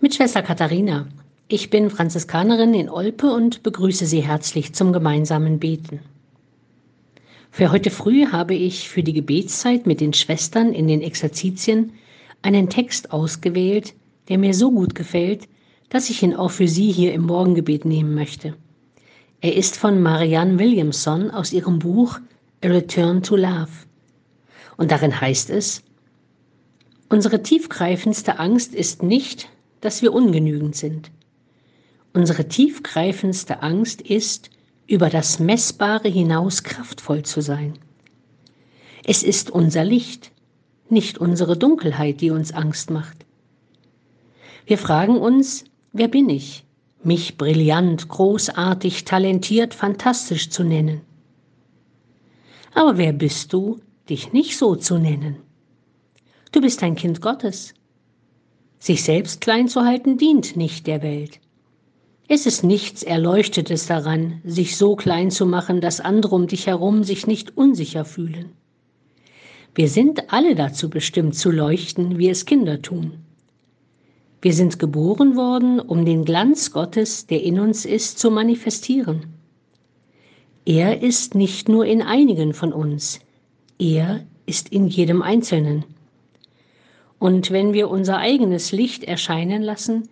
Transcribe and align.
Mit 0.00 0.14
Schwester 0.14 0.42
Katharina. 0.42 1.08
Ich 1.48 1.70
bin 1.70 1.90
Franziskanerin 1.90 2.72
in 2.72 2.88
Olpe 2.88 3.32
und 3.32 3.64
begrüße 3.64 4.06
Sie 4.06 4.20
herzlich 4.20 4.72
zum 4.72 4.92
gemeinsamen 4.92 5.58
Beten. 5.58 5.98
Für 7.50 7.72
heute 7.72 7.90
früh 7.90 8.26
habe 8.26 8.54
ich 8.54 8.88
für 8.88 9.02
die 9.02 9.12
Gebetszeit 9.12 9.88
mit 9.88 10.00
den 10.00 10.12
Schwestern 10.12 10.72
in 10.72 10.86
den 10.86 11.02
Exerzitien 11.02 11.94
einen 12.42 12.68
Text 12.68 13.10
ausgewählt, 13.10 13.94
der 14.28 14.38
mir 14.38 14.54
so 14.54 14.70
gut 14.70 14.94
gefällt, 14.94 15.48
dass 15.88 16.10
ich 16.10 16.22
ihn 16.22 16.36
auch 16.36 16.52
für 16.52 16.68
Sie 16.68 16.92
hier 16.92 17.12
im 17.12 17.22
Morgengebet 17.22 17.84
nehmen 17.84 18.14
möchte. 18.14 18.54
Er 19.40 19.56
ist 19.56 19.76
von 19.76 20.00
Marianne 20.00 20.60
Williamson 20.60 21.32
aus 21.32 21.52
ihrem 21.52 21.80
Buch 21.80 22.20
A 22.62 22.68
Return 22.68 23.24
to 23.24 23.34
Love. 23.34 23.72
Und 24.76 24.92
darin 24.92 25.20
heißt 25.20 25.50
es, 25.50 25.82
Unsere 27.08 27.42
tiefgreifendste 27.42 28.38
Angst 28.38 28.76
ist 28.76 29.02
nicht, 29.02 29.48
dass 29.80 30.02
wir 30.02 30.12
ungenügend 30.12 30.76
sind. 30.76 31.10
Unsere 32.12 32.48
tiefgreifendste 32.48 33.62
Angst 33.62 34.00
ist, 34.00 34.50
über 34.86 35.10
das 35.10 35.38
Messbare 35.38 36.08
hinaus 36.08 36.62
kraftvoll 36.62 37.22
zu 37.22 37.42
sein. 37.42 37.74
Es 39.04 39.22
ist 39.22 39.50
unser 39.50 39.84
Licht, 39.84 40.32
nicht 40.88 41.18
unsere 41.18 41.56
Dunkelheit, 41.56 42.20
die 42.20 42.30
uns 42.30 42.52
Angst 42.52 42.90
macht. 42.90 43.26
Wir 44.66 44.78
fragen 44.78 45.18
uns, 45.18 45.64
wer 45.92 46.08
bin 46.08 46.28
ich, 46.28 46.64
mich 47.02 47.36
brillant, 47.36 48.08
großartig, 48.08 49.04
talentiert, 49.04 49.74
fantastisch 49.74 50.50
zu 50.50 50.64
nennen? 50.64 51.02
Aber 52.74 52.98
wer 52.98 53.12
bist 53.12 53.52
du, 53.52 53.80
dich 54.08 54.32
nicht 54.32 54.56
so 54.56 54.76
zu 54.76 54.98
nennen? 54.98 55.36
Du 56.52 56.60
bist 56.60 56.82
ein 56.82 56.96
Kind 56.96 57.20
Gottes. 57.20 57.74
Sich 58.78 59.02
selbst 59.02 59.40
klein 59.40 59.68
zu 59.68 59.82
halten 59.82 60.18
dient 60.18 60.56
nicht 60.56 60.86
der 60.86 61.02
Welt. 61.02 61.40
Es 62.28 62.46
ist 62.46 62.62
nichts 62.62 63.02
Erleuchtetes 63.02 63.86
daran, 63.86 64.40
sich 64.44 64.76
so 64.76 64.96
klein 64.96 65.30
zu 65.30 65.46
machen, 65.46 65.80
dass 65.80 66.00
andere 66.00 66.34
um 66.34 66.46
dich 66.46 66.66
herum 66.66 67.02
sich 67.02 67.26
nicht 67.26 67.56
unsicher 67.56 68.04
fühlen. 68.04 68.52
Wir 69.74 69.88
sind 69.88 70.32
alle 70.32 70.54
dazu 70.54 70.90
bestimmt 70.90 71.36
zu 71.36 71.50
leuchten, 71.50 72.18
wie 72.18 72.28
es 72.28 72.44
Kinder 72.44 72.82
tun. 72.82 73.14
Wir 74.42 74.52
sind 74.52 74.78
geboren 74.78 75.36
worden, 75.36 75.80
um 75.80 76.04
den 76.04 76.24
Glanz 76.24 76.70
Gottes, 76.70 77.26
der 77.26 77.42
in 77.42 77.58
uns 77.58 77.84
ist, 77.84 78.18
zu 78.18 78.30
manifestieren. 78.30 79.26
Er 80.64 81.02
ist 81.02 81.34
nicht 81.34 81.68
nur 81.68 81.86
in 81.86 82.02
einigen 82.02 82.52
von 82.52 82.72
uns, 82.72 83.20
er 83.78 84.26
ist 84.46 84.68
in 84.68 84.86
jedem 84.86 85.22
Einzelnen. 85.22 85.84
Und 87.18 87.50
wenn 87.50 87.72
wir 87.72 87.90
unser 87.90 88.18
eigenes 88.18 88.72
Licht 88.72 89.04
erscheinen 89.04 89.62
lassen, 89.62 90.08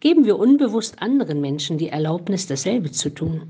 geben 0.00 0.24
wir 0.24 0.38
unbewusst 0.38 1.02
anderen 1.02 1.40
Menschen 1.40 1.78
die 1.78 1.88
Erlaubnis, 1.88 2.46
dasselbe 2.46 2.90
zu 2.92 3.10
tun. 3.10 3.42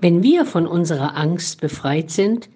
Wenn 0.00 0.22
wir 0.22 0.44
von 0.44 0.66
unserer 0.66 1.16
Angst 1.16 1.60
befreit 1.60 2.10
sind, 2.10 2.48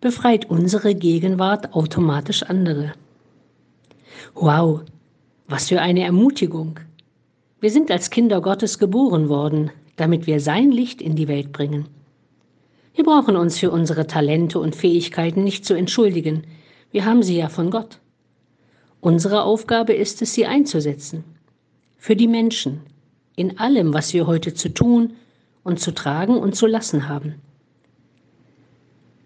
befreit 0.00 0.48
unsere 0.48 0.94
Gegenwart 0.94 1.74
automatisch 1.74 2.42
andere. 2.42 2.94
Wow, 4.34 4.82
was 5.48 5.68
für 5.68 5.80
eine 5.80 6.04
Ermutigung. 6.04 6.80
Wir 7.60 7.70
sind 7.70 7.90
als 7.90 8.10
Kinder 8.10 8.40
Gottes 8.40 8.78
geboren 8.78 9.28
worden, 9.28 9.70
damit 9.96 10.26
wir 10.26 10.40
sein 10.40 10.70
Licht 10.70 11.02
in 11.02 11.16
die 11.16 11.28
Welt 11.28 11.52
bringen. 11.52 11.88
Wir 12.94 13.04
brauchen 13.04 13.36
uns 13.36 13.58
für 13.58 13.70
unsere 13.70 14.06
Talente 14.06 14.58
und 14.58 14.74
Fähigkeiten 14.74 15.44
nicht 15.44 15.66
zu 15.66 15.74
entschuldigen, 15.74 16.44
wir 16.92 17.04
haben 17.04 17.22
sie 17.22 17.36
ja 17.36 17.48
von 17.48 17.70
Gott. 17.70 17.98
Unsere 19.00 19.42
Aufgabe 19.42 19.92
ist 19.92 20.22
es, 20.22 20.34
sie 20.34 20.46
einzusetzen. 20.46 21.24
Für 21.96 22.16
die 22.16 22.28
Menschen, 22.28 22.80
in 23.36 23.58
allem, 23.58 23.92
was 23.92 24.12
wir 24.12 24.26
heute 24.26 24.54
zu 24.54 24.68
tun 24.72 25.14
und 25.62 25.80
zu 25.80 25.92
tragen 25.92 26.36
und 26.36 26.54
zu 26.56 26.66
lassen 26.66 27.08
haben. 27.08 27.34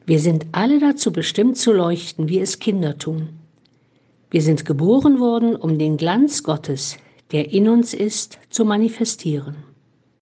Wir 0.07 0.19
sind 0.19 0.47
alle 0.53 0.81
dazu 0.81 1.13
bestimmt 1.13 1.57
zu 1.57 1.73
leuchten, 1.73 2.29
wie 2.29 2.41
es 2.41 2.59
Kinder 2.59 2.99
tun. 2.99 3.29
Wir 4.31 4.43
sind 4.43 4.65
geboren 4.65 5.21
worden, 5.21 5.55
um 5.55 5.79
den 5.79 5.97
Glanz 5.97 6.43
Gottes, 6.43 6.97
der 7.33 7.53
in 7.53 7.69
uns 7.69 7.95
ist, 7.95 8.39
zu 8.49 8.65
manifestieren. 8.65 9.57